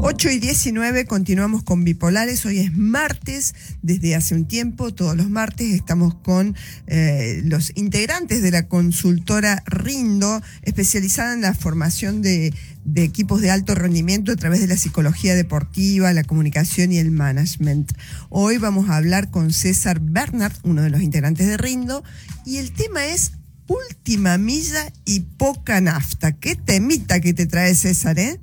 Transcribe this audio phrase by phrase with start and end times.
[0.00, 2.46] 8 y 19 continuamos con Bipolares.
[2.46, 6.54] Hoy es martes, desde hace un tiempo, todos los martes estamos con
[6.86, 13.50] eh, los integrantes de la consultora Rindo, especializada en la formación de, de, equipos de
[13.50, 17.90] alto rendimiento a través de la psicología deportiva, la comunicación y el management.
[18.28, 22.04] Hoy vamos a hablar con César Bernard, uno de los integrantes de Rindo,
[22.46, 23.32] y el tema es
[23.66, 26.32] última milla y poca nafta.
[26.32, 28.40] Qué temita que te trae César, ¿eh?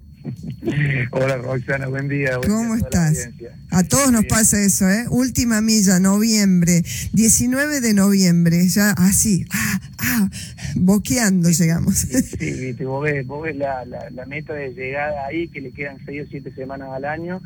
[1.11, 2.39] Hola Roxana, buen día.
[2.45, 3.29] ¿Cómo estás?
[3.71, 5.05] A todos nos pasa eso, ¿eh?
[5.09, 6.81] Última milla, noviembre,
[7.13, 10.29] 19 de noviembre, ya así, ah, ah,
[10.75, 11.95] boqueando llegamos.
[11.95, 15.97] Sí, viste, vos ves, vos ves la, la, meta de llegada ahí, que le quedan
[16.05, 17.41] 6 o 7 semanas al año,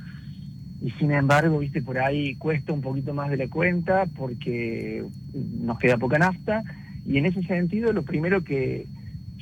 [0.81, 5.03] y sin embargo, viste, por ahí cuesta un poquito más de la cuenta porque
[5.33, 6.63] nos queda poca nafta,
[7.05, 8.87] y en ese sentido lo primero que,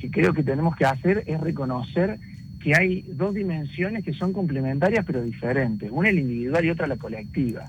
[0.00, 2.18] que creo que tenemos que hacer es reconocer
[2.62, 5.90] que hay dos dimensiones que son complementarias pero diferentes.
[5.92, 7.64] Una el individual y otra la colectiva.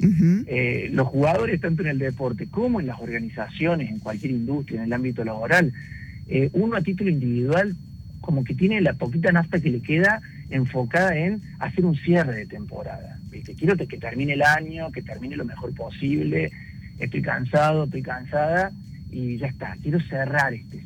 [0.47, 4.85] Eh, los jugadores, tanto en el deporte como en las organizaciones, en cualquier industria, en
[4.85, 5.71] el ámbito laboral,
[6.27, 7.75] eh, uno a título individual
[8.21, 12.45] como que tiene la poquita nafta que le queda enfocada en hacer un cierre de
[12.45, 13.17] temporada.
[13.57, 16.51] Quiero que termine el año, que termine lo mejor posible,
[16.97, 18.71] estoy cansado, estoy cansada
[19.11, 20.79] y ya está, quiero cerrar este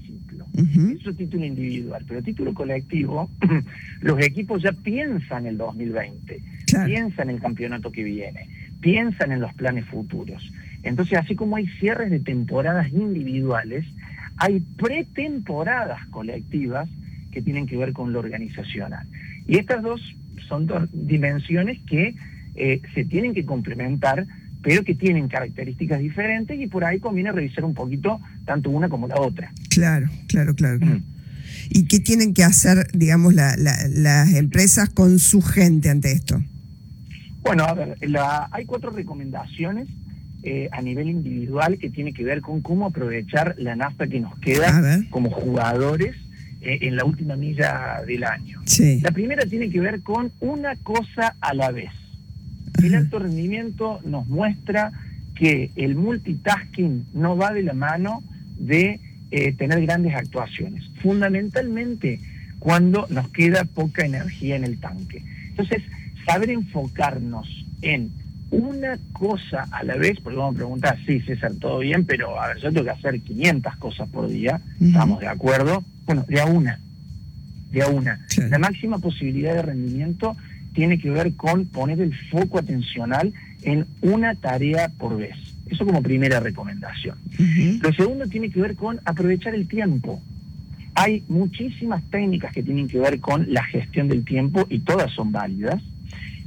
[0.53, 3.29] eso es título individual, pero título colectivo,
[4.01, 6.41] los equipos ya piensan el 2020,
[6.85, 8.47] piensan en el campeonato que viene,
[8.79, 10.51] piensan en los planes futuros.
[10.83, 13.85] Entonces, así como hay cierres de temporadas individuales,
[14.37, 16.87] hay pretemporadas colectivas
[17.31, 19.07] que tienen que ver con lo organizacional.
[19.47, 20.01] Y estas dos
[20.47, 22.15] son dos dimensiones que
[22.55, 24.27] eh, se tienen que complementar
[24.63, 29.07] pero que tienen características diferentes y por ahí conviene revisar un poquito tanto una como
[29.07, 29.51] la otra.
[29.69, 30.79] Claro, claro, claro.
[31.69, 36.41] ¿Y qué tienen que hacer, digamos, las empresas con su gente ante esto?
[37.41, 37.97] Bueno, a ver,
[38.51, 39.89] hay cuatro recomendaciones
[40.43, 44.37] eh, a nivel individual que tiene que ver con cómo aprovechar la nafta que nos
[44.39, 46.15] queda como jugadores
[46.61, 48.61] eh, en la última milla del año.
[49.01, 51.91] La primera tiene que ver con una cosa a la vez.
[52.83, 54.91] El alto rendimiento nos muestra
[55.35, 58.21] que el multitasking no va de la mano
[58.57, 58.99] de
[59.31, 62.19] eh, tener grandes actuaciones, fundamentalmente
[62.59, 65.23] cuando nos queda poca energía en el tanque.
[65.49, 65.81] Entonces,
[66.25, 67.47] saber enfocarnos
[67.81, 68.11] en
[68.51, 72.49] una cosa a la vez, porque vamos a preguntar, sí, César, todo bien, pero a
[72.49, 75.83] ver, yo tengo que hacer 500 cosas por día, ¿estamos de acuerdo?
[76.05, 76.79] Bueno, de a una,
[77.71, 78.19] de a una.
[78.49, 80.37] La máxima posibilidad de rendimiento
[80.73, 85.35] tiene que ver con poner el foco atencional en una tarea por vez.
[85.69, 87.17] Eso como primera recomendación.
[87.81, 90.21] Lo segundo tiene que ver con aprovechar el tiempo.
[90.95, 95.31] Hay muchísimas técnicas que tienen que ver con la gestión del tiempo y todas son
[95.31, 95.81] válidas,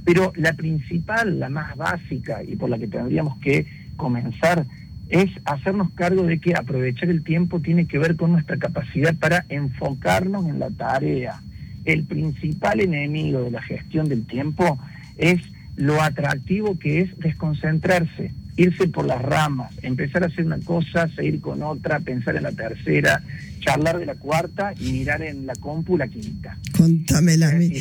[0.04, 3.66] pero la principal, la más básica y por la que tendríamos que
[3.96, 4.66] comenzar
[5.08, 9.44] es hacernos cargo de que aprovechar el tiempo tiene que ver con nuestra capacidad para
[9.48, 11.40] enfocarnos en la tarea,
[11.86, 14.78] el principal enemigo de la gestión del tiempo
[15.16, 15.40] es
[15.76, 21.40] lo atractivo que es desconcentrarse, irse por las ramas, empezar a hacer una cosa, seguir
[21.40, 23.22] con otra, pensar en la tercera,
[23.60, 26.58] charlar de la cuarta y mirar en la compu la quinta.
[26.76, 27.72] Contámela a mí.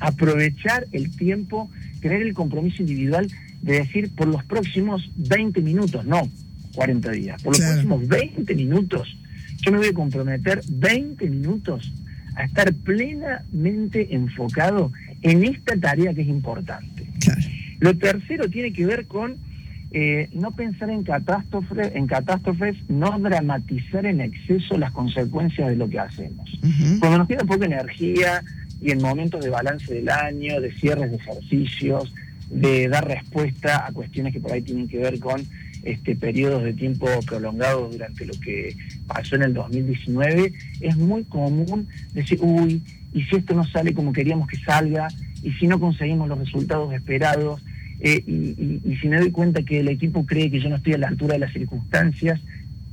[0.00, 1.70] aprovechar el tiempo,
[2.00, 3.28] tener el compromiso individual
[3.60, 6.28] de decir por los próximos 20 minutos, no
[6.74, 9.16] 40 días, por los próximos 20 minutos
[9.62, 11.92] yo me voy a comprometer 20 minutos
[12.34, 14.92] a estar plenamente enfocado
[15.22, 17.06] en esta tarea que es importante.
[17.78, 19.36] Lo tercero tiene que ver con
[19.92, 25.88] eh, no pensar en catástrofes, en catástrofes, no dramatizar en exceso las consecuencias de lo
[25.88, 26.50] que hacemos.
[26.98, 28.42] Cuando nos queda poca energía
[28.80, 32.12] y en momentos de balance del año, de cierres de ejercicios,
[32.50, 35.42] de dar respuesta a cuestiones que por ahí tienen que ver con
[35.82, 38.76] este, periodos de tiempo prolongados durante lo que
[39.06, 42.82] pasó en el 2019, es muy común decir, uy,
[43.12, 45.08] y si esto no sale como queríamos que salga,
[45.42, 47.62] y si no conseguimos los resultados esperados,
[48.00, 50.98] eh, y, si me doy cuenta que el equipo cree que yo no estoy a
[50.98, 52.40] la altura de las circunstancias,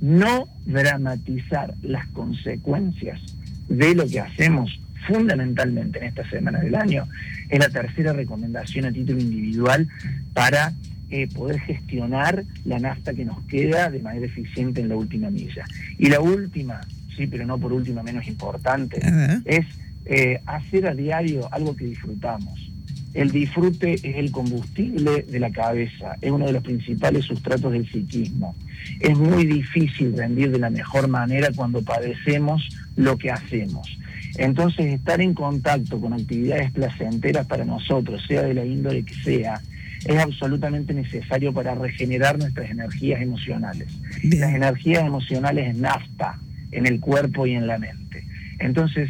[0.02, 3.20] no dramatizar las consecuencias
[3.68, 7.08] de lo que hacemos fundamentalmente en estas semanas del año,
[7.50, 9.88] es la tercera recomendación a título individual
[10.34, 10.74] para
[11.12, 15.66] eh, poder gestionar la nafta que nos queda de manera eficiente en la última milla.
[15.98, 16.82] Y la última,
[17.16, 19.02] sí, pero no por última menos importante,
[19.46, 19.66] es
[20.06, 22.70] eh, hacer a diario algo que disfrutamos.
[23.14, 27.90] El disfrute es el combustible de la cabeza, es uno de los principales sustratos del
[27.90, 28.56] psiquismo.
[29.00, 33.98] Es muy difícil rendir de la mejor manera cuando padecemos lo que hacemos.
[34.38, 39.60] Entonces, estar en contacto con actividades placenteras para nosotros, sea de la índole que sea,
[40.06, 43.88] es absolutamente necesario para regenerar nuestras energías emocionales.
[44.24, 46.40] Las energías emocionales es nafta
[46.72, 48.24] en el cuerpo y en la mente.
[48.60, 49.10] Entonces,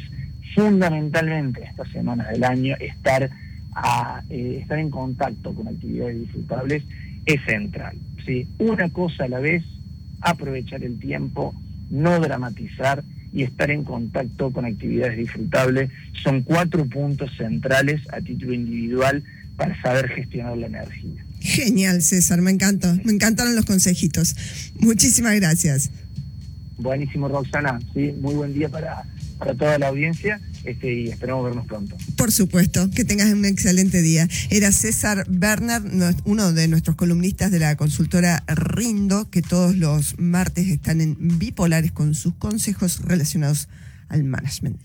[0.55, 3.29] fundamentalmente estas semanas del año, estar,
[3.73, 6.83] a, eh, estar en contacto con actividades disfrutables
[7.25, 7.97] es central.
[8.25, 8.47] ¿sí?
[8.57, 9.63] Una cosa a la vez,
[10.21, 11.53] aprovechar el tiempo,
[11.89, 15.91] no dramatizar y estar en contacto con actividades disfrutables
[16.23, 19.23] son cuatro puntos centrales a título individual
[19.59, 21.25] para saber gestionar la energía.
[21.41, 24.35] Genial, César, me encantó, me encantaron los consejitos.
[24.79, 25.91] Muchísimas gracias.
[26.77, 29.03] Buenísimo, Roxana, sí, muy buen día para,
[29.37, 31.97] para toda la audiencia este, y esperamos vernos pronto.
[32.15, 34.29] Por supuesto, que tengas un excelente día.
[34.49, 35.83] Era César Bernard,
[36.23, 41.91] uno de nuestros columnistas de la consultora Rindo, que todos los martes están en bipolares
[41.91, 43.67] con sus consejos relacionados
[44.07, 44.77] al management.